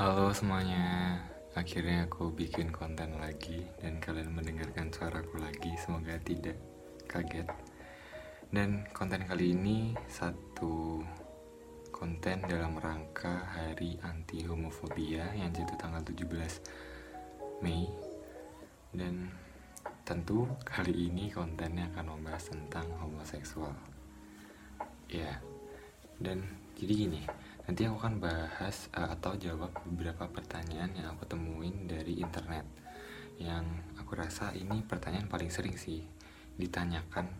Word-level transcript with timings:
Halo 0.00 0.32
semuanya, 0.32 1.20
akhirnya 1.52 2.08
aku 2.08 2.32
bikin 2.32 2.72
konten 2.72 3.20
lagi 3.20 3.68
dan 3.84 4.00
kalian 4.00 4.32
mendengarkan 4.32 4.88
suaraku 4.88 5.36
lagi. 5.36 5.76
Semoga 5.76 6.16
tidak 6.24 6.56
kaget. 7.04 7.44
Dan 8.48 8.88
konten 8.96 9.28
kali 9.28 9.52
ini 9.52 9.92
satu 10.08 11.04
konten 11.92 12.40
dalam 12.48 12.80
rangka 12.80 13.44
Hari 13.52 14.00
Anti 14.00 14.40
Homofobia 14.48 15.36
yang 15.36 15.52
jatuh 15.52 15.76
tanggal 15.76 16.00
17 16.00 17.60
Mei. 17.60 17.84
Dan 18.96 19.28
tentu 20.08 20.48
kali 20.64 21.12
ini 21.12 21.28
kontennya 21.28 21.92
akan 21.92 22.16
membahas 22.16 22.48
tentang 22.48 22.88
homoseksual. 23.04 23.76
Ya, 25.12 25.44
dan 26.16 26.48
jadi 26.80 26.92
gini, 27.04 27.28
nanti 27.70 27.86
aku 27.86 28.02
akan 28.02 28.18
bahas 28.18 28.90
uh, 28.98 29.14
atau 29.14 29.38
jawab 29.38 29.70
beberapa 29.86 30.26
pertanyaan 30.26 30.90
yang 30.90 31.14
aku 31.14 31.22
temuin 31.30 31.86
dari 31.86 32.18
internet. 32.18 32.66
Yang 33.38 33.62
aku 33.94 34.18
rasa 34.18 34.50
ini 34.58 34.82
pertanyaan 34.82 35.30
paling 35.30 35.54
sering 35.54 35.78
sih 35.78 36.02
ditanyakan 36.58 37.30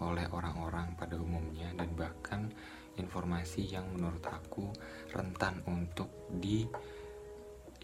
oleh 0.00 0.24
orang-orang 0.32 0.96
pada 0.96 1.20
umumnya 1.20 1.68
dan 1.76 1.92
bahkan 1.92 2.48
informasi 2.96 3.76
yang 3.76 3.84
menurut 3.92 4.24
aku 4.24 4.72
rentan 5.12 5.60
untuk 5.68 6.08
di 6.32 6.64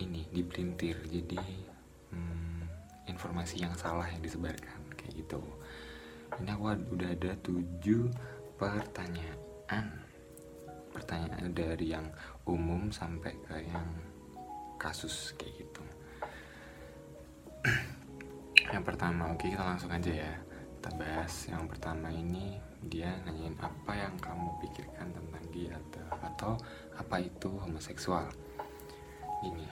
ini 0.00 0.24
dipelintir. 0.32 1.04
Jadi 1.04 1.36
hmm, 2.16 2.64
informasi 3.12 3.60
yang 3.60 3.76
salah 3.76 4.08
yang 4.08 4.24
disebarkan 4.24 4.96
kayak 4.96 5.20
gitu. 5.20 5.44
Ini 6.32 6.56
aku 6.56 6.96
udah 6.96 7.12
ada 7.12 7.36
tujuh 7.44 8.08
pertanyaan 8.56 10.08
pertanyaan 11.00 11.48
dari 11.56 11.96
yang 11.96 12.12
umum 12.44 12.92
sampai 12.92 13.32
ke 13.40 13.56
yang 13.64 13.88
kasus 14.76 15.32
kayak 15.40 15.64
gitu. 15.64 15.84
Yang 18.72 18.84
pertama 18.86 19.32
oke 19.32 19.48
kita 19.48 19.64
langsung 19.64 19.90
aja 19.90 20.12
ya. 20.12 20.32
Kita 20.78 20.90
bahas. 20.96 21.32
Yang 21.48 21.64
pertama 21.76 22.08
ini 22.12 22.60
dia 22.84 23.12
nanyain 23.24 23.56
apa 23.60 23.92
yang 23.92 24.14
kamu 24.16 24.48
pikirkan 24.64 25.08
tentang 25.12 25.44
gay 25.52 25.68
atau, 25.68 26.06
atau 26.24 26.52
apa 26.96 27.16
itu 27.20 27.50
homoseksual? 27.60 28.28
Ini. 29.44 29.68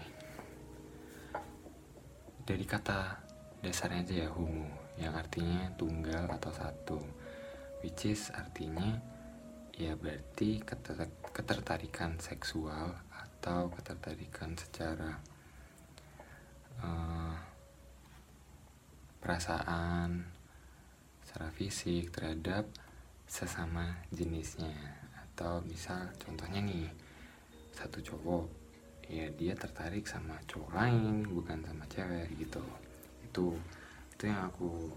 Dari 2.44 2.64
kata 2.64 3.22
dasarnya 3.60 4.04
aja 4.04 4.14
ya 4.24 4.28
homo 4.32 4.68
yang 4.98 5.14
artinya 5.14 5.68
tunggal 5.76 6.26
atau 6.28 6.52
satu. 6.52 6.98
Which 7.80 8.10
is 8.10 8.34
artinya 8.34 8.98
ya 9.78 9.94
berarti 9.94 10.58
ketertarikan 11.30 12.18
seksual 12.18 12.98
atau 13.14 13.70
ketertarikan 13.70 14.58
secara 14.58 15.14
uh, 16.82 17.34
perasaan 19.22 20.26
secara 21.22 21.54
fisik 21.54 22.10
terhadap 22.10 22.66
sesama 23.30 24.02
jenisnya. 24.10 24.74
Atau 25.14 25.62
misal 25.62 26.10
contohnya 26.18 26.58
nih 26.58 26.90
satu 27.70 28.02
cowok 28.02 28.50
ya 29.06 29.30
dia 29.38 29.54
tertarik 29.54 30.10
sama 30.10 30.34
cowok 30.50 30.74
lain 30.74 31.22
bukan 31.22 31.62
sama 31.62 31.86
cewek 31.86 32.26
gitu. 32.34 32.66
Itu 33.22 33.54
itu 34.18 34.22
yang 34.26 34.50
aku 34.50 34.90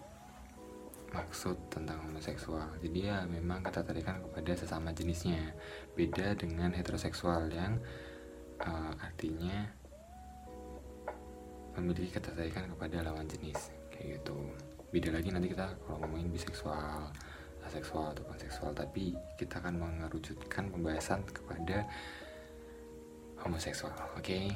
maksud 1.12 1.56
tentang 1.68 2.00
homoseksual. 2.08 2.80
Jadi 2.80 3.12
ya 3.12 3.28
memang 3.28 3.64
ketertarikan 3.64 4.24
kepada 4.24 4.52
sesama 4.56 4.96
jenisnya. 4.96 5.52
Beda 5.94 6.34
dengan 6.36 6.72
heteroseksual 6.72 7.52
yang 7.52 7.80
uh, 8.64 8.94
artinya 9.04 9.68
memiliki 11.76 12.16
ketertarikan 12.16 12.68
kepada 12.76 13.04
lawan 13.04 13.28
jenis 13.28 13.72
kayak 13.92 14.20
gitu. 14.20 14.36
Beda 14.92 15.16
lagi 15.16 15.30
nanti 15.32 15.52
kita 15.52 15.72
kalau 15.88 16.04
ngomongin 16.04 16.32
biseksual 16.32 17.12
aseksual 17.62 18.18
atau 18.18 18.26
panseksual 18.26 18.74
tapi 18.74 19.14
kita 19.38 19.62
akan 19.62 19.78
mengerucutkan 19.78 20.74
pembahasan 20.74 21.22
kepada 21.30 21.86
homoseksual 23.46 23.94
oke? 24.18 24.26
Okay? 24.26 24.50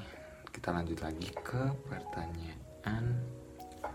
kita 0.56 0.72
lanjut 0.72 1.00
lagi 1.04 1.28
ke 1.36 1.68
pertanyaan. 1.92 3.04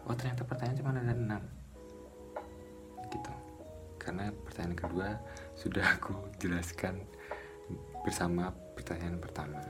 Oh 0.04 0.12
ternyata 0.12 0.44
pertanyaan 0.44 0.76
cuma 0.76 0.92
ada 0.92 1.16
enam. 1.16 1.40
gitu 1.40 1.59
karena 4.00 4.32
pertanyaan 4.32 4.76
kedua 4.80 5.08
sudah 5.52 6.00
aku 6.00 6.16
jelaskan 6.40 7.04
bersama 8.00 8.48
pertanyaan 8.72 9.20
pertama. 9.20 9.60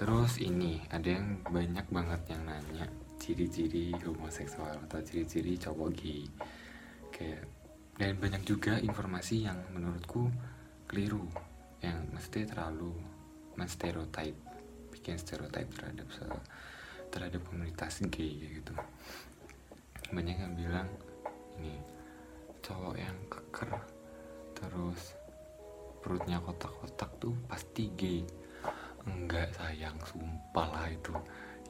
Terus 0.00 0.40
ini 0.40 0.80
ada 0.88 1.04
yang 1.04 1.44
banyak 1.44 1.86
banget 1.92 2.20
yang 2.32 2.48
nanya 2.48 2.88
ciri-ciri 3.20 3.92
homoseksual 4.00 4.88
atau 4.88 5.04
ciri-ciri 5.04 5.60
cowok 5.60 5.90
gay. 5.92 6.24
Kayak 7.12 7.44
dan 8.00 8.16
banyak 8.16 8.48
juga 8.48 8.80
informasi 8.80 9.44
yang 9.44 9.60
menurutku 9.76 10.32
keliru 10.88 11.28
yang 11.84 12.08
mesti 12.16 12.48
terlalu 12.48 12.96
menstereotip 13.60 14.32
bikin 14.88 15.20
stereotip 15.20 15.68
terhadap 15.76 16.08
terhadap 17.12 17.40
komunitas 17.44 18.00
gay 18.08 18.40
gitu. 18.40 18.72
Banyak 20.08 20.36
yang 20.40 20.56
bilang 20.56 20.88
ini 21.60 21.76
cowok 22.70 22.94
yang 22.94 23.18
keker 23.26 23.70
terus 24.54 25.18
perutnya 25.98 26.38
kotak-kotak 26.38 27.10
tuh 27.18 27.34
pasti 27.50 27.90
gay. 27.98 28.22
Enggak 29.10 29.50
sayang 29.58 29.98
sumpah 30.06 30.68
lah 30.70 30.86
itu. 30.86 31.12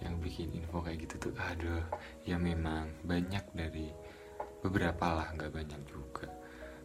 Yang 0.01 0.15
bikin 0.21 0.49
info 0.61 0.81
kayak 0.85 1.09
gitu 1.09 1.29
tuh 1.29 1.35
aduh 1.37 1.85
ya 2.25 2.37
memang 2.41 2.89
banyak 3.05 3.45
dari 3.53 3.89
beberapa 4.61 5.17
lah 5.17 5.29
nggak 5.33 5.53
banyak 5.57 5.83
juga. 5.89 6.29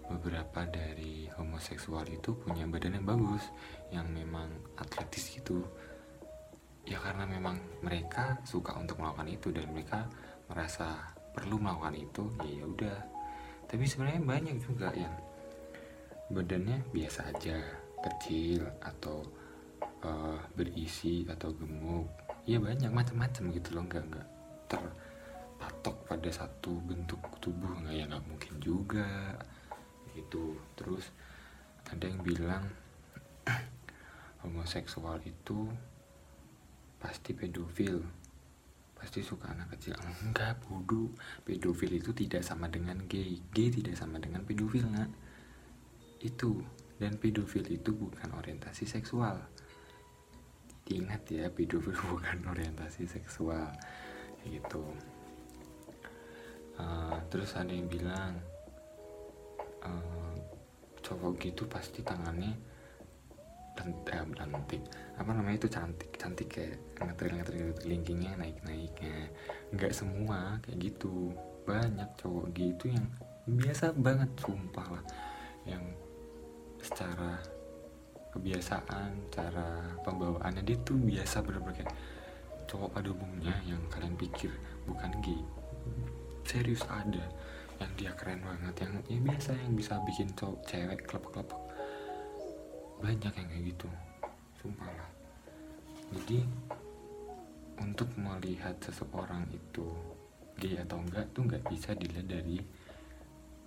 Beberapa 0.05 0.69
dari 0.69 1.25
homoseksual 1.33 2.05
itu 2.07 2.37
punya 2.37 2.69
badan 2.69 3.01
yang 3.01 3.07
bagus 3.09 3.43
yang 3.91 4.07
memang 4.13 4.47
atletis 4.77 5.33
gitu. 5.33 5.65
Ya 6.85 7.01
karena 7.01 7.25
memang 7.25 7.57
mereka 7.81 8.37
suka 8.45 8.77
untuk 8.77 9.01
melakukan 9.01 9.27
itu 9.27 9.49
dan 9.49 9.65
mereka 9.73 10.05
merasa 10.45 11.13
perlu 11.33 11.57
melakukan 11.57 11.97
itu 11.97 12.23
ya 12.45 12.63
udah 12.69 13.14
tapi 13.65 13.83
sebenarnya 13.89 14.21
banyak 14.21 14.57
juga 14.61 14.93
yang 14.93 15.13
badannya 16.29 16.81
biasa 16.89 17.33
aja 17.33 17.57
kecil 18.05 18.65
atau 18.81 19.25
uh, 20.05 20.39
berisi 20.53 21.25
atau 21.25 21.53
gemuk. 21.53 22.09
Ya 22.45 22.61
banyak 22.61 22.93
macam-macam 22.93 23.43
gitu 23.53 23.69
loh. 23.73 23.83
Nggak 23.89 24.03
nggak 24.09 24.27
terpatok 24.69 25.97
pada 26.05 26.29
satu 26.29 26.77
bentuk 26.85 27.21
tubuh. 27.41 27.73
Nggak 27.81 27.93
ya 27.93 28.03
nggak 28.05 28.25
mungkin 28.29 28.53
juga. 28.61 29.37
Gitu. 30.13 30.57
Terus 30.77 31.09
ada 31.89 32.05
yang 32.05 32.21
bilang 32.21 32.63
homoseksual 34.45 35.21
itu 35.25 35.69
pasti 37.01 37.37
pedofil 37.37 38.01
pasti 39.05 39.21
suka 39.21 39.53
anak 39.53 39.77
kecil. 39.77 39.93
Enggak 40.25 40.57
bodoh. 40.65 41.13
Pedofil 41.45 42.01
itu 42.01 42.09
tidak 42.09 42.41
sama 42.41 42.65
dengan 42.73 43.05
gay. 43.05 43.37
Gay 43.53 43.69
tidak 43.69 43.93
sama 43.93 44.17
dengan 44.17 44.41
pedofil 44.41 44.81
nggak 44.81 45.11
itu. 46.25 46.57
Dan 46.97 47.21
pedofil 47.21 47.69
itu 47.69 47.93
bukan 47.93 48.33
orientasi 48.33 48.89
seksual. 48.89 49.37
Ingat 50.89 51.21
ya 51.29 51.53
pedofil 51.53 51.93
bukan 52.17 52.49
orientasi 52.49 53.05
seksual. 53.05 53.69
Gitu. 54.41 54.81
Uh, 56.81 57.21
terus 57.29 57.53
ada 57.53 57.69
yang 57.69 57.85
bilang 57.85 58.41
uh, 59.85 60.33
cowok 61.05 61.45
gitu 61.45 61.69
pasti 61.69 62.01
tangannya 62.01 62.57
cantik 63.75 64.81
apa 65.19 65.29
namanya 65.31 65.57
itu? 65.61 65.67
Cantik 65.69 66.11
cantik 66.15 66.47
kayak 66.49 66.79
ngetril 66.99 67.33
ngetril 67.39 67.67
linkingnya 67.85 68.33
naik 68.39 68.57
naiknya 68.63 69.29
nggak 69.75 69.93
semua 69.93 70.57
kayak 70.63 70.79
gitu. 70.91 71.35
Banyak 71.67 72.09
cowok 72.17 72.45
gitu 72.55 72.89
yang 72.89 73.05
biasa 73.45 73.93
banget 73.95 74.31
sumpah 74.39 74.87
lah. 74.99 75.05
Yang 75.67 75.83
secara 76.81 77.41
kebiasaan 78.35 79.31
cara 79.31 79.95
pembawaannya 80.03 80.61
dia 80.67 80.77
tuh 80.83 80.99
biasa 80.99 81.39
bener-bener 81.39 81.87
cowok 82.67 82.99
pada 82.99 83.09
umumnya 83.15 83.55
yang 83.63 83.79
kalian 83.87 84.19
pikir 84.19 84.51
bukan 84.83 85.11
gay 85.23 85.39
serius 86.43 86.83
ada 86.91 87.23
yang 87.79 87.91
dia 87.95 88.11
keren 88.19 88.43
banget 88.43 88.75
yang 88.83 88.93
ya 89.07 89.19
biasa 89.23 89.55
yang 89.55 89.73
bisa 89.79 89.95
bikin 90.03 90.27
cowok 90.35 90.59
cewek 90.67 90.99
kelepek-kelepek 91.07 91.61
banyak 93.05 93.33
yang 93.37 93.47
kayak 93.53 93.63
gitu 93.69 93.89
sumpah 94.57 94.89
lah. 94.89 95.09
Jadi 96.09 96.41
untuk 97.77 98.09
melihat 98.17 98.73
seseorang 98.81 99.45
itu 99.53 99.85
gay 100.57 100.81
atau 100.81 100.97
enggak 100.97 101.29
tuh 101.29 101.45
nggak 101.45 101.69
bisa 101.69 101.93
dilihat 101.93 102.25
dari 102.25 102.57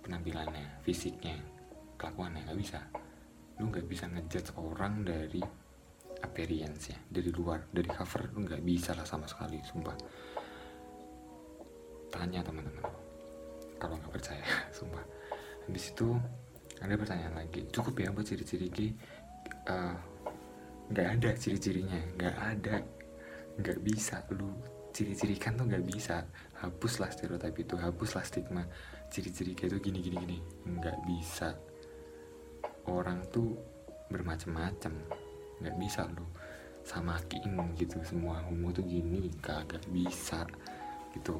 penampilannya 0.03 0.83
fisiknya 0.83 1.39
kelakuannya 1.95 2.51
nggak 2.51 2.59
bisa. 2.59 2.83
Lu 3.63 3.71
nggak 3.71 3.87
bisa 3.87 4.11
ngejudge 4.11 4.51
orang 4.59 5.07
dari 5.07 5.39
appearance 6.19 6.91
ya 6.91 6.99
dari 7.07 7.31
luar 7.31 7.63
dari 7.71 7.87
cover 7.87 8.27
tuh 8.27 8.43
nggak 8.43 8.63
bisa 8.67 8.91
lah 8.91 9.07
sama 9.07 9.23
sekali 9.23 9.63
sumpah. 9.63 9.95
Tanya 12.11 12.43
teman-teman 12.43 12.83
kalau 13.79 13.95
nggak 13.95 14.11
percaya 14.19 14.43
sumpah. 14.77 15.05
Habis 15.63 15.95
itu 15.95 16.11
ada 16.79 16.95
pertanyaan 16.95 17.35
lagi. 17.35 17.67
Cukup 17.69 17.99
ya 17.99 18.09
buat 18.11 18.25
ciri-ciri 18.27 18.67
gay 18.71 18.91
Eh, 19.69 19.95
nggak 20.89 21.07
ada 21.19 21.29
ciri-cirinya. 21.37 21.99
Nggak 22.17 22.35
ada. 22.35 22.75
Nggak 23.61 23.79
bisa. 23.85 24.25
Lu 24.33 24.49
ciri-cirikan 24.89 25.53
tuh 25.57 25.65
nggak 25.69 25.85
bisa. 25.85 26.25
Hapuslah 26.57 27.13
stereotip 27.13 27.53
itu. 27.53 27.75
Hapuslah 27.77 28.25
stigma 28.25 28.65
ciri-ciri 29.13 29.53
kayak 29.53 29.77
itu. 29.77 29.91
Gini 29.91 29.99
gini 30.01 30.15
gini. 30.17 30.37
Nggak 30.65 30.97
bisa. 31.05 31.53
Orang 32.89 33.21
tuh 33.29 33.53
bermacam-macam. 34.09 34.93
Nggak 35.61 35.75
bisa 35.77 36.09
lu 36.09 36.25
samakin 36.81 37.77
gitu. 37.77 38.01
Semua 38.01 38.41
homo 38.49 38.73
tuh 38.73 38.85
gini. 38.85 39.29
Kagak 39.37 39.85
bisa. 39.93 40.49
Gitu. 41.13 41.37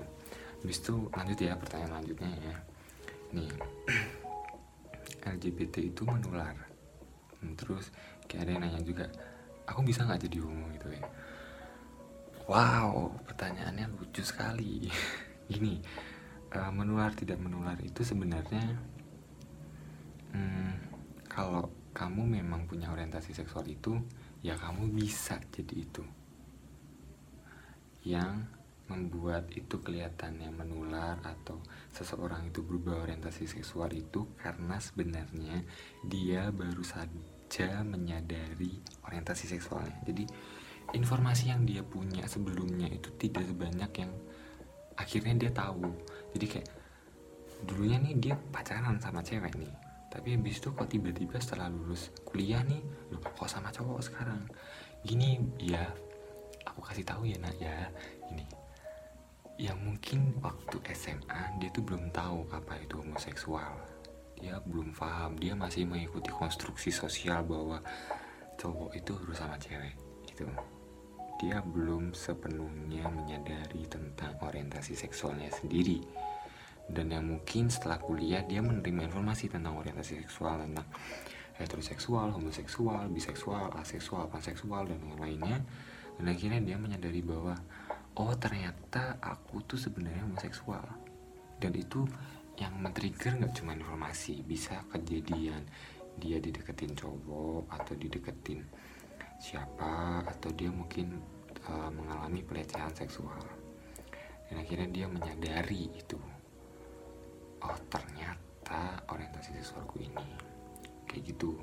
Habis 0.60 0.78
itu 0.84 0.96
lanjut 1.16 1.40
ya 1.40 1.58
pertanyaan 1.58 2.04
lanjutnya 2.04 2.32
ya. 2.46 2.56
Nih 3.34 3.50
LGBT 5.40 5.96
itu 5.96 6.04
menular. 6.04 6.54
Hmm, 7.40 7.56
terus 7.56 7.96
kayak 8.28 8.44
ada 8.44 8.52
yang 8.52 8.62
nanya 8.68 8.82
juga 8.84 9.08
aku 9.64 9.88
bisa 9.88 10.04
nggak 10.04 10.28
jadi 10.28 10.38
homo? 10.44 10.68
Gitu 10.76 10.88
ya. 10.92 11.08
Wow 12.52 13.16
pertanyaannya 13.24 13.88
lucu 13.96 14.20
sekali. 14.20 14.92
Gini 15.52 15.80
uh, 16.52 16.72
menular 16.76 17.16
tidak 17.16 17.40
menular 17.40 17.80
itu 17.80 18.04
sebenarnya 18.04 18.64
hmm, 20.36 20.74
kalau 21.32 21.72
kamu 21.96 22.42
memang 22.42 22.70
punya 22.70 22.92
orientasi 22.94 23.34
seksual 23.34 23.66
itu 23.66 23.96
ya 24.44 24.60
kamu 24.60 24.92
bisa 24.92 25.40
jadi 25.56 25.76
itu. 25.88 26.04
Yang 28.04 28.59
membuat 28.90 29.54
itu 29.54 29.80
kelihatannya 29.80 30.50
menular 30.50 31.22
atau 31.22 31.62
seseorang 31.94 32.50
itu 32.50 32.66
berubah 32.66 33.06
orientasi 33.06 33.46
seksual 33.46 33.94
itu 33.94 34.26
karena 34.42 34.82
sebenarnya 34.82 35.62
dia 36.02 36.50
baru 36.50 36.82
saja 36.82 37.86
menyadari 37.86 38.82
orientasi 39.06 39.46
seksualnya. 39.46 40.02
Jadi 40.04 40.26
informasi 40.98 41.54
yang 41.54 41.64
dia 41.70 41.86
punya 41.86 42.26
sebelumnya 42.26 42.90
itu 42.90 43.14
tidak 43.22 43.46
sebanyak 43.46 43.92
yang 44.02 44.12
akhirnya 44.98 45.34
dia 45.38 45.52
tahu. 45.54 45.86
Jadi 46.34 46.46
kayak 46.50 46.70
dulunya 47.70 48.02
nih 48.02 48.16
dia 48.18 48.36
pacaran 48.50 48.98
sama 48.98 49.22
cewek 49.22 49.54
nih. 49.56 49.74
Tapi 50.10 50.34
habis 50.34 50.58
itu 50.58 50.74
kok 50.74 50.90
tiba-tiba 50.90 51.38
setelah 51.38 51.70
lulus 51.70 52.10
kuliah 52.26 52.66
nih, 52.66 52.82
loh 53.14 53.22
kok 53.22 53.46
sama 53.46 53.70
cowok 53.70 54.02
sekarang? 54.02 54.42
Gini 55.06 55.38
ya, 55.62 55.86
aku 56.66 56.82
kasih 56.82 57.06
tahu 57.06 57.30
ya 57.30 57.38
nak 57.38 57.54
ya, 57.62 57.94
ini 58.34 58.59
yang 59.60 59.76
mungkin 59.84 60.40
waktu 60.40 60.80
SMA 60.96 61.60
dia 61.60 61.68
tuh 61.76 61.84
belum 61.84 62.16
tahu 62.16 62.48
apa 62.56 62.80
itu 62.80 62.96
homoseksual. 62.96 63.76
Dia 64.40 64.56
belum 64.64 64.96
paham. 64.96 65.36
Dia 65.36 65.52
masih 65.52 65.84
mengikuti 65.84 66.32
konstruksi 66.32 66.96
sosial 66.96 67.44
bahwa 67.44 67.84
cowok 68.56 68.96
itu 68.96 69.12
harus 69.12 69.36
sama 69.36 69.60
cewek 69.60 69.96
itu 70.28 70.48
dia 71.40 71.64
belum 71.64 72.12
sepenuhnya 72.12 73.08
menyadari 73.08 73.88
tentang 73.88 74.36
orientasi 74.40 74.96
seksualnya 74.96 75.52
sendiri. 75.52 76.04
Dan 76.88 77.12
yang 77.12 77.28
mungkin 77.28 77.68
setelah 77.68 78.00
kuliah 78.00 78.44
dia 78.48 78.64
menerima 78.64 79.12
informasi 79.12 79.52
tentang 79.52 79.76
orientasi 79.80 80.24
seksual 80.24 80.64
tentang 80.64 80.88
heteroseksual, 81.60 82.32
homoseksual, 82.32 83.12
biseksual, 83.12 83.72
aseksual, 83.76 84.32
panseksual 84.32 84.88
dan 84.88 85.00
yang 85.04 85.20
lainnya 85.20 85.58
dan 86.20 86.36
akhirnya 86.36 86.60
dia 86.60 86.76
menyadari 86.76 87.24
bahwa 87.24 87.56
oh 88.20 88.36
ternyata 88.36 89.16
aku 89.24 89.64
tuh 89.64 89.80
sebenarnya 89.80 90.28
homoseksual. 90.28 90.84
Dan 91.60 91.72
itu 91.76 92.04
yang 92.60 92.76
men-trigger 92.76 93.40
nggak 93.40 93.56
cuma 93.56 93.72
informasi 93.72 94.44
bisa 94.44 94.84
kejadian 94.92 95.64
dia 96.20 96.36
dideketin 96.44 96.92
cowok 97.00 97.72
atau 97.72 97.96
dideketin 97.96 98.60
siapa 99.40 100.20
atau 100.28 100.52
dia 100.52 100.68
mungkin 100.68 101.16
uh, 101.72 101.88
mengalami 101.96 102.44
pelecehan 102.44 102.92
seksual. 102.92 103.40
Dan 104.52 104.60
akhirnya 104.60 104.90
dia 104.92 105.08
menyadari 105.08 105.88
itu. 105.96 106.20
Oh 107.64 107.80
ternyata 107.88 109.00
orientasi 109.08 109.56
seksualku 109.64 110.04
ini. 110.04 110.28
Kayak 111.08 111.24
gitu. 111.32 111.56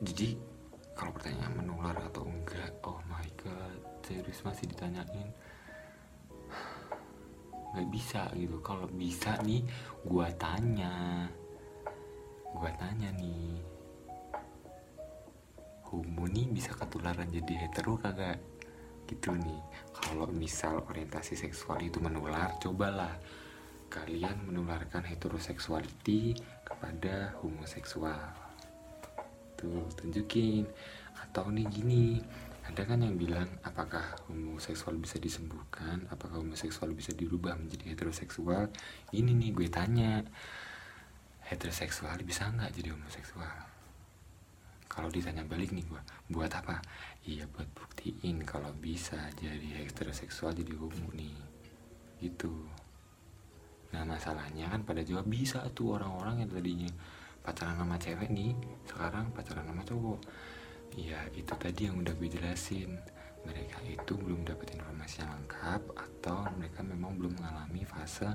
Jadi 0.00 0.40
kalau 0.96 1.12
pertanyaan 1.12 1.60
menular 1.60 1.96
atau 2.08 2.24
enggak 2.24 2.72
oh 2.88 3.04
my 3.10 3.33
serius 4.04 4.44
masih 4.44 4.68
ditanyain. 4.68 5.28
Nggak 7.74 7.88
bisa 7.90 8.28
gitu. 8.36 8.60
Kalau 8.60 8.86
bisa 8.92 9.34
nih 9.42 9.64
gua 10.04 10.28
tanya. 10.36 11.26
Gua 12.54 12.70
tanya 12.78 13.10
nih. 13.16 13.58
Homo 15.90 16.28
nih 16.30 16.46
bisa 16.52 16.76
ketularan 16.76 17.26
jadi 17.32 17.66
hetero 17.66 17.98
kagak? 17.98 18.38
Gitu 19.08 19.34
nih. 19.34 19.60
Kalau 19.90 20.30
misal 20.30 20.84
orientasi 20.86 21.34
seksual 21.34 21.82
itu 21.82 21.98
menular 21.98 22.54
cobalah 22.62 23.16
kalian 23.90 24.50
menularkan 24.50 25.06
heteroseksuality 25.06 26.34
kepada 26.62 27.34
homoseksual. 27.42 28.22
Tuh 29.58 29.86
tunjukin. 29.98 30.66
Atau 31.26 31.50
nih 31.50 31.66
gini 31.66 32.22
ada 32.64 32.82
kan 32.88 32.96
yang 32.96 33.20
bilang 33.20 33.46
apakah 33.60 34.16
homoseksual 34.24 34.96
bisa 34.96 35.20
disembuhkan? 35.20 36.08
Apakah 36.08 36.40
homoseksual 36.40 36.96
bisa 36.96 37.12
dirubah 37.12 37.60
menjadi 37.60 37.92
heteroseksual? 37.92 38.72
Ini 39.12 39.30
nih 39.36 39.50
gue 39.52 39.68
tanya 39.68 40.24
heteroseksual 41.44 42.16
bisa 42.24 42.48
nggak 42.48 42.72
jadi 42.72 42.96
homoseksual? 42.96 43.56
Kalau 44.88 45.12
ditanya 45.12 45.44
balik 45.44 45.76
nih 45.76 45.84
gue 45.84 46.00
buat 46.32 46.48
apa? 46.56 46.80
Iya 47.28 47.44
buat 47.52 47.68
buktiin 47.76 48.40
kalau 48.48 48.72
bisa 48.72 49.28
jadi 49.36 49.84
heteroseksual 49.84 50.56
jadi 50.56 50.72
homo 50.80 51.12
nih. 51.12 51.36
Gitu. 52.24 52.52
Nah 53.92 54.08
masalahnya 54.08 54.72
kan 54.72 54.88
pada 54.88 55.04
jawab 55.04 55.28
bisa 55.28 55.60
tuh 55.76 56.00
orang-orang 56.00 56.42
yang 56.42 56.50
tadinya 56.50 56.90
pacaran 57.44 57.76
sama 57.76 58.00
cewek 58.00 58.32
nih 58.32 58.56
sekarang 58.88 59.28
pacaran 59.36 59.68
sama 59.68 59.84
cowok 59.84 60.20
ya 60.94 61.18
itu 61.34 61.52
tadi 61.58 61.90
yang 61.90 61.98
udah 62.00 62.14
gue 62.14 62.28
jelasin. 62.30 62.94
Mereka 63.44 63.76
itu 63.84 64.16
belum 64.16 64.48
dapat 64.48 64.72
informasi 64.72 65.20
yang 65.20 65.36
lengkap 65.36 65.82
atau 65.92 66.48
mereka 66.56 66.80
memang 66.80 67.12
belum 67.20 67.36
mengalami 67.36 67.84
fase 67.84 68.32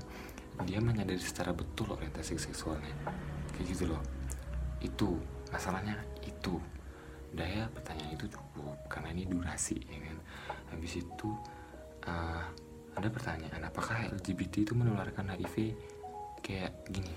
dia 0.68 0.78
menyadari 0.78 1.18
secara 1.18 1.50
betul 1.50 1.96
orientasi 1.96 2.36
seksualnya. 2.36 2.94
Kayak 3.56 3.66
gitu 3.74 3.84
loh. 3.90 4.02
Itu 4.78 5.18
masalahnya 5.50 5.98
itu. 6.22 6.60
Daya 7.30 7.70
pertanyaan 7.70 8.18
itu 8.18 8.26
cukup 8.26 8.74
karena 8.90 9.14
ini 9.14 9.22
durasi 9.26 9.78
ya 9.86 9.98
kan? 10.02 10.18
Habis 10.74 10.98
itu 10.98 11.30
uh, 12.06 12.42
ada 12.98 13.06
pertanyaan 13.06 13.62
apakah 13.70 14.02
LGBT 14.18 14.66
itu 14.66 14.74
menularkan 14.74 15.30
HIV? 15.30 15.74
Kayak 16.42 16.74
gini. 16.90 17.14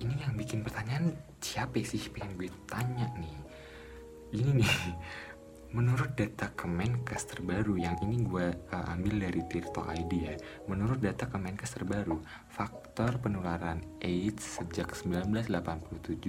Ini 0.00 0.16
yang 0.28 0.32
bikin 0.34 0.64
pertanyaan 0.64 1.12
siapa 1.44 1.76
sih? 1.84 2.00
Pengen 2.08 2.40
gue 2.40 2.48
tanya 2.64 3.04
nih 3.20 3.36
ini. 4.32 4.64
Nih 4.64 4.72
menurut 5.76 6.12
data 6.12 6.52
Kemenkes 6.52 7.32
terbaru 7.32 7.80
yang 7.80 7.96
ini 8.04 8.20
gue 8.20 8.52
uh, 8.76 8.92
ambil 8.92 9.24
dari 9.24 9.40
Tirto 9.48 9.88
ID 9.88 10.12
ya. 10.20 10.36
Menurut 10.68 11.00
data 11.00 11.24
Kemenkes 11.28 11.72
terbaru 11.72 12.20
faktor 12.52 13.16
penularan 13.24 13.80
AIDS 14.04 14.60
sejak 14.60 14.92
1987 14.92 15.48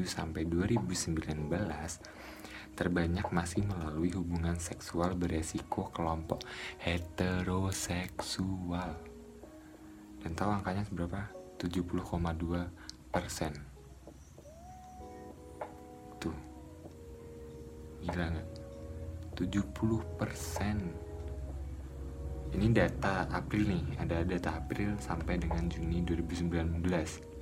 sampai 0.07 0.48
2019 0.48 1.51
terbanyak 2.74 3.29
masih 3.29 3.69
melalui 3.69 4.10
hubungan 4.17 4.57
seksual 4.57 5.13
beresiko 5.13 5.93
kelompok 5.93 6.41
heteroseksual. 6.81 8.98
Dan 10.24 10.31
tahu 10.33 10.50
angkanya 10.55 10.81
seberapa? 10.88 11.27
70,2 11.60 12.07
persen 13.13 13.72
gila 18.03 18.25
nggak 18.36 18.50
70 19.39 20.19
persen. 20.19 20.77
Ini 22.53 22.69
data 22.69 23.25
April 23.33 23.65
nih 23.65 23.98
ada 23.98 24.22
data 24.22 24.62
April 24.62 24.93
sampai 25.01 25.41
dengan 25.41 25.65
Juni 25.65 26.05
2019 26.05 27.33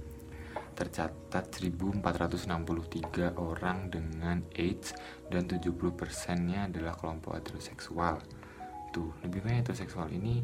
tercatat 0.71 1.51
1463 1.51 3.35
orang 3.35 3.91
dengan 3.91 4.39
AIDS 4.55 4.95
dan 5.27 5.43
70 5.43 5.67
persennya 5.99 6.71
adalah 6.71 6.95
kelompok 6.95 7.35
heteroseksual. 7.35 8.23
Tuh 8.95 9.11
lebih 9.27 9.43
banyak 9.43 9.67
heteroseksual. 9.67 10.15
Ini 10.15 10.35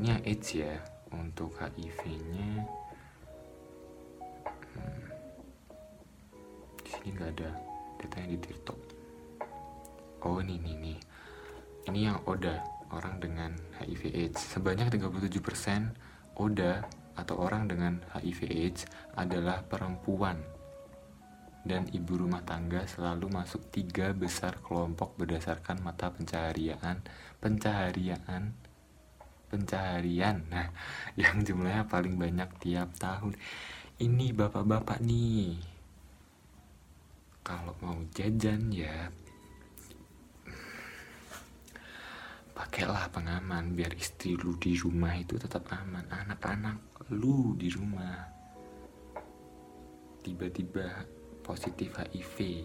ini 0.00 0.06
yang 0.08 0.20
AIDS 0.24 0.48
ya 0.56 0.80
untuk 1.12 1.52
HIV 1.60 2.00
nya 2.32 2.52
hmm, 4.74 5.04
di 6.82 6.88
sini 6.88 7.08
nggak 7.14 7.30
ada 7.36 7.50
datanya 8.00 8.28
di 8.34 8.38
TikTok 8.42 8.95
oh 10.26 10.42
ini 10.42 10.58
nih 10.58 10.76
nih. 10.82 10.98
Ini 11.86 12.00
yang 12.10 12.18
ODA 12.26 12.58
orang 12.90 13.22
dengan 13.22 13.54
HIV 13.78 14.10
AIDS. 14.10 14.42
Sebanyak 14.58 14.90
37% 14.90 16.42
ODA 16.42 16.82
atau 17.14 17.38
orang 17.38 17.70
dengan 17.70 18.02
HIV 18.10 18.50
AIDS 18.50 18.90
adalah 19.14 19.62
perempuan. 19.62 20.42
Dan 21.66 21.86
ibu 21.94 22.18
rumah 22.18 22.42
tangga 22.42 22.82
selalu 22.86 23.30
masuk 23.30 23.70
tiga 23.70 24.14
besar 24.14 24.58
kelompok 24.62 25.18
berdasarkan 25.18 25.82
mata 25.82 26.10
pencaharian 26.14 27.02
pencaharian 27.42 28.54
pencaharian. 29.50 30.46
Nah 30.50 30.70
yang 31.20 31.42
jumlahnya 31.42 31.86
paling 31.86 32.18
banyak 32.18 32.50
tiap 32.62 32.90
tahun. 32.98 33.34
Ini 33.98 34.34
bapak-bapak 34.34 35.02
nih. 35.02 35.58
Kalau 37.46 37.78
mau 37.78 37.98
jajan 38.10 38.74
ya 38.74 39.10
pakailah 42.56 43.12
pengaman 43.12 43.76
biar 43.76 43.92
istri 44.00 44.32
lu 44.32 44.56
di 44.56 44.80
rumah 44.80 45.12
itu 45.12 45.36
tetap 45.36 45.68
aman. 45.76 46.08
Anak-anak 46.08 47.04
lu 47.12 47.52
di 47.52 47.68
rumah. 47.68 48.32
Tiba-tiba 50.24 51.04
positif 51.44 51.92
HIV 52.00 52.64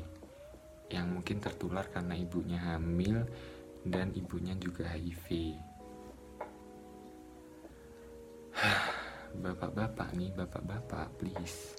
yang 0.95 1.11
mungkin 1.11 1.43
tertular 1.43 1.91
karena 1.91 2.15
ibunya 2.15 2.57
hamil 2.71 3.27
dan 3.83 4.15
ibunya 4.15 4.55
juga 4.55 4.87
HIV. 4.87 5.59
Bapak-bapak 9.43 10.15
nih 10.15 10.31
bapak-bapak 10.31 11.07
please. 11.19 11.75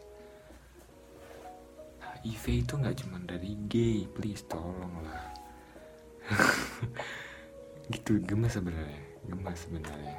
HIV 2.23 2.45
itu 2.69 2.73
nggak 2.79 2.97
cuma 3.03 3.19
dari 3.25 3.59
gay 3.67 4.07
please 4.07 4.47
tolonglah 4.47 5.35
gitu 7.93 8.19
gemes 8.25 8.57
sebenarnya 8.57 9.13
gemes 9.27 9.59
sebenarnya. 9.67 10.19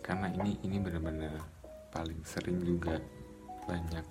Karena 0.00 0.32
ini 0.32 0.56
ini 0.64 0.76
benar-benar 0.80 1.36
paling 1.92 2.20
sering 2.24 2.64
juga 2.64 2.96
banyak 3.68 4.06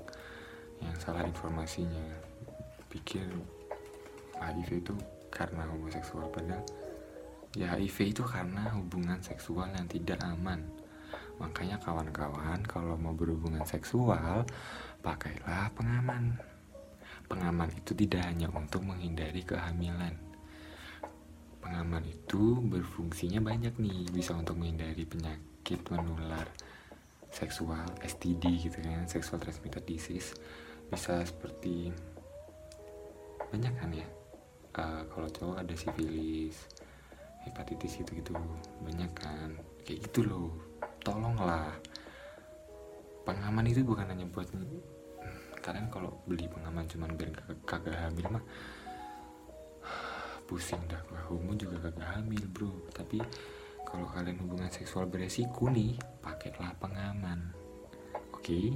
yang 0.81 0.95
salah 1.01 1.25
informasinya. 1.25 2.05
Pikir 2.87 3.25
HIV 4.37 4.69
itu 4.85 4.93
karena 5.33 5.65
homoseksual 5.65 6.29
padahal 6.29 6.61
ya 7.57 7.73
HIV 7.73 8.13
itu 8.13 8.23
karena 8.23 8.69
hubungan 8.77 9.17
seksual 9.25 9.73
yang 9.73 9.89
tidak 9.89 10.21
aman. 10.21 10.61
Makanya 11.41 11.81
kawan-kawan 11.81 12.61
kalau 12.65 12.97
mau 12.97 13.13
berhubungan 13.13 13.65
seksual 13.65 14.45
pakailah 15.01 15.73
pengaman. 15.73 16.37
Pengaman 17.27 17.67
itu 17.73 17.91
tidak 17.91 18.23
hanya 18.23 18.47
untuk 18.53 18.87
menghindari 18.87 19.43
kehamilan 19.43 20.26
pengaman 21.67 22.07
itu 22.07 22.63
berfungsinya 22.63 23.43
banyak 23.43 23.75
nih. 23.75 24.07
Bisa 24.07 24.31
untuk 24.31 24.55
menghindari 24.55 25.03
penyakit 25.03 25.83
menular 25.91 26.47
seksual 27.27 27.83
STD 27.99 28.71
gitu 28.71 28.79
kan 28.79 29.03
sexual 29.03 29.43
transmitted 29.43 29.83
disease. 29.83 30.31
Bisa 30.87 31.19
seperti 31.27 31.91
banyak 33.51 33.73
kan 33.75 33.91
ya? 33.91 34.07
Uh, 34.79 35.03
kalau 35.11 35.27
cowok 35.27 35.57
ada 35.59 35.75
sifilis 35.75 36.55
hepatitis 37.43 37.99
gitu 37.99 38.15
gitu 38.15 38.31
banyak 38.87 39.11
kan? 39.11 39.59
Kayak 39.83 40.07
gitu 40.07 40.23
loh. 40.23 40.55
Tolonglah. 41.03 41.75
Pengaman 43.27 43.67
itu 43.67 43.83
bukan 43.83 44.07
hanya 44.07 44.23
buat 44.31 44.47
kalian 45.59 45.91
kalau 45.91 46.15
beli 46.23 46.47
pengaman 46.47 46.87
cuman 46.87 47.11
biar 47.19 47.27
kagak 47.67 47.99
hamil 47.99 48.39
mah 48.39 48.43
pusing 50.47 50.79
dah. 50.87 51.03
Gua 51.11 51.19
homo 51.27 51.51
juga 51.59 51.91
kagak 51.91 52.07
hamil 52.15 52.43
bro. 52.47 52.71
Tapi 52.95 53.19
kalau 53.83 54.07
kalian 54.07 54.39
hubungan 54.41 54.71
seksual 54.71 55.05
beresiko 55.11 55.67
nih 55.67 55.99
pakailah 56.23 56.71
pengaman 56.79 57.51
oke? 58.31 58.41
Okay? 58.47 58.71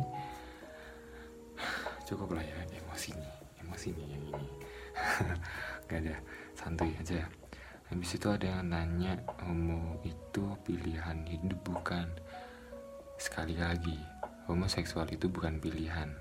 cukup 2.11 2.35
lah 2.35 2.43
ya 2.43 2.59
emosi 2.75 3.15
nih. 3.15 3.35
Emosi 3.63 3.87
nih 3.95 4.07
yang 4.11 4.23
ini. 4.35 4.47
Gak 5.87 5.99
ada. 6.03 6.15
Santuy 6.59 6.91
aja. 6.99 7.23
Habis 7.87 8.19
itu 8.19 8.27
ada 8.27 8.47
yang 8.51 8.67
nanya 8.67 9.15
homo 9.47 9.95
itu 10.03 10.43
pilihan 10.67 11.23
hidup 11.23 11.59
bukan? 11.63 12.11
Sekali 13.15 13.55
lagi 13.55 13.95
homoseksual 14.51 15.07
itu 15.15 15.31
bukan 15.31 15.63
pilihan. 15.63 16.11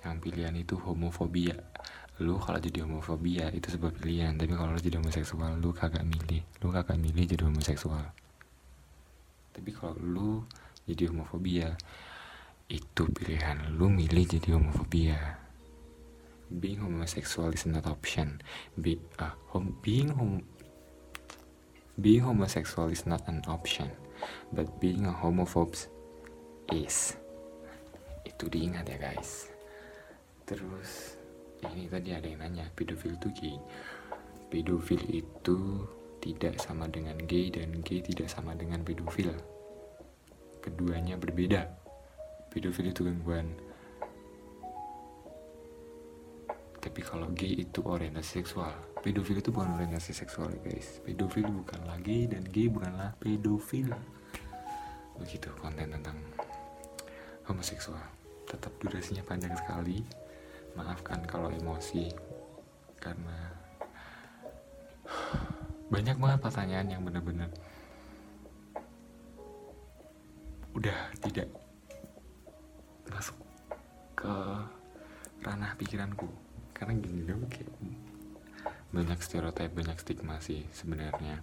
Yang 0.00 0.16
pilihan 0.24 0.56
itu 0.56 0.80
homofobia 0.80 1.56
lu 2.20 2.36
kalau 2.36 2.60
jadi 2.60 2.84
homofobia 2.84 3.48
itu 3.56 3.72
sebuah 3.72 3.96
pilihan 3.96 4.36
tapi 4.36 4.52
kalau 4.52 4.76
lu 4.76 4.80
jadi 4.84 5.00
homoseksual 5.00 5.56
lu 5.56 5.72
kagak 5.72 6.04
milih. 6.04 6.44
Lu 6.60 6.68
kagak 6.68 7.00
milih 7.00 7.24
jadi 7.24 7.48
homoseksual. 7.48 8.04
Tapi 9.56 9.70
kalau 9.72 9.96
lu 9.96 10.30
jadi 10.84 11.08
homofobia 11.08 11.72
itu 12.68 13.02
pilihan 13.16 13.72
lu 13.72 13.88
milih 13.88 14.28
jadi 14.28 14.60
homofobia. 14.60 15.40
Being 16.52 16.84
homosexual 16.84 17.48
is 17.56 17.64
not 17.64 17.88
option. 17.88 18.44
Be, 18.76 19.00
uh, 19.16 19.32
hom 19.56 19.80
being 19.80 20.12
hom 20.12 20.44
being 21.96 22.28
homosexual 22.28 22.92
is 22.92 23.08
not 23.08 23.24
an 23.24 23.40
option. 23.48 23.88
But 24.52 24.68
being 24.76 25.08
a 25.08 25.16
homophobe 25.16 25.88
is. 26.68 27.16
Itu 28.28 28.52
diingat 28.52 28.84
ya 28.84 29.00
guys. 29.00 29.48
Terus 30.44 31.21
ini 31.70 31.86
tadi 31.86 32.10
ada 32.10 32.26
yang 32.26 32.42
nanya 32.42 32.66
pedofil 32.74 33.14
itu 33.14 33.28
gay? 33.38 33.56
Pedofil 34.50 35.02
itu 35.14 35.86
tidak 36.18 36.58
sama 36.58 36.90
dengan 36.90 37.14
gay 37.22 37.54
dan 37.54 37.78
gay 37.86 38.02
tidak 38.02 38.26
sama 38.26 38.58
dengan 38.58 38.82
pedofil. 38.82 39.30
Keduanya 40.58 41.14
berbeda. 41.18 41.66
Pedofil 42.50 42.90
itu 42.90 43.06
gangguan. 43.06 43.54
Tapi 46.82 47.00
kalau 47.02 47.30
gay 47.30 47.62
itu 47.62 47.78
orientasi 47.82 48.42
seksual. 48.42 48.74
Pedofil 48.98 49.38
itu 49.38 49.54
bukan 49.54 49.78
orientasi 49.78 50.10
seksual 50.10 50.50
guys. 50.66 50.98
Pedofil 51.06 51.46
bukan 51.46 51.86
lagi 51.86 52.26
dan 52.26 52.42
gay 52.50 52.66
bukanlah 52.66 53.14
pedofil. 53.22 53.90
Begitu 55.18 55.46
konten 55.62 55.94
tentang 55.94 56.18
homoseksual. 57.46 58.02
Tetap 58.50 58.74
durasinya 58.82 59.22
panjang 59.22 59.54
sekali 59.54 60.21
maafkan 60.72 61.20
kalau 61.28 61.52
emosi 61.52 62.08
karena 62.98 63.52
banyak 65.92 66.16
banget 66.16 66.40
pertanyaan 66.40 66.88
yang 66.88 67.02
benar-benar 67.04 67.50
udah 70.72 70.98
tidak 71.20 71.52
masuk 73.12 73.36
ke 74.16 74.34
ranah 75.44 75.76
pikiranku. 75.76 76.26
Karena 76.72 76.98
gini 76.98 77.22
dong 77.28 77.44
kayak 77.46 77.70
banyak 78.92 79.20
stereotip 79.24 79.72
banyak 79.72 79.96
stigma 80.00 80.36
sih 80.40 80.68
sebenarnya 80.72 81.40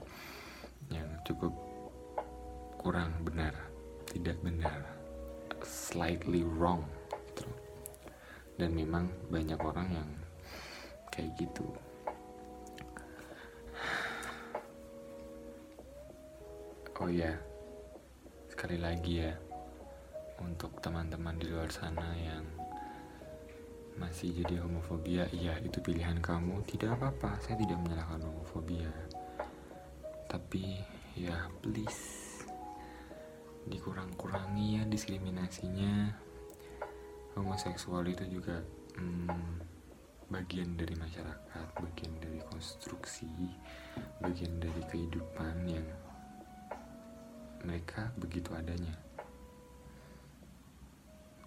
yang 0.94 1.10
cukup 1.26 1.54
kurang 2.78 3.26
benar 3.26 3.54
tidak 4.06 4.38
benar 4.46 4.86
slightly 5.66 6.46
wrong 6.46 6.86
dan 8.60 8.76
memang 8.76 9.08
banyak 9.32 9.58
orang 9.58 9.88
yang 9.90 10.10
kayak 11.16 11.32
gitu 11.40 11.64
oh 17.00 17.08
ya 17.08 17.32
sekali 18.52 18.76
lagi 18.76 19.24
ya 19.24 19.34
untuk 20.44 20.84
teman-teman 20.84 21.40
di 21.40 21.48
luar 21.48 21.72
sana 21.72 22.12
yang 22.20 22.44
masih 24.00 24.32
jadi 24.32 24.64
homofobia, 24.64 25.28
iya 25.36 25.60
itu 25.60 25.84
pilihan 25.84 26.24
kamu, 26.24 26.64
tidak 26.64 26.96
apa-apa, 26.96 27.36
saya 27.44 27.60
tidak 27.60 27.84
menyalahkan 27.84 28.24
homofobia. 28.24 28.88
Tapi 30.32 30.80
ya 31.20 31.52
please 31.60 32.40
dikurang-kurangi 33.68 34.80
ya 34.80 34.84
diskriminasinya. 34.88 36.16
Homoseksual 37.38 38.10
itu 38.10 38.26
juga 38.40 38.64
hmm, 38.98 39.60
bagian 40.30 40.78
dari 40.78 40.94
masyarakat, 40.94 41.68
bagian 41.82 42.14
dari 42.22 42.42
konstruksi, 42.54 43.30
bagian 44.22 44.62
dari 44.62 44.82
kehidupan 44.86 45.56
yang 45.66 45.88
mereka 47.66 48.14
begitu 48.22 48.54
adanya. 48.54 48.94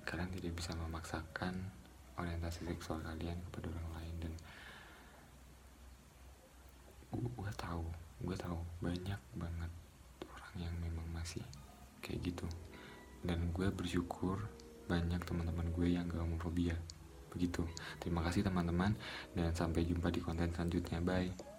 Kalian 0.02 0.34
tidak 0.34 0.58
bisa 0.58 0.74
memaksakan 0.76 1.54
orientasi 2.18 2.68
seksual 2.68 3.00
kalian 3.00 3.38
kepada 3.48 3.72
orang 3.72 3.90
lain 3.96 4.14
dan 4.20 4.32
gue 7.12 7.52
tahu 7.56 7.84
gue 8.22 8.36
tahu 8.36 8.58
banyak 8.78 9.20
banget 9.34 9.72
orang 10.26 10.54
yang 10.58 10.74
memang 10.82 11.06
masih 11.14 11.42
kayak 12.02 12.34
gitu. 12.34 12.46
Dan 13.22 13.54
gue 13.54 13.70
bersyukur 13.70 14.42
banyak 14.86 15.22
teman-teman 15.22 15.66
gue 15.72 15.86
yang 15.94 16.08
gak 16.08 16.22
homofobia 16.22 16.76
begitu. 17.32 17.64
Terima 17.96 18.20
kasih 18.20 18.44
teman-teman 18.44 18.92
dan 19.32 19.56
sampai 19.56 19.88
jumpa 19.88 20.12
di 20.12 20.20
konten 20.20 20.52
selanjutnya. 20.52 21.00
Bye 21.00 21.51